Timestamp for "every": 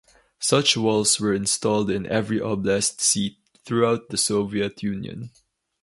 2.07-2.39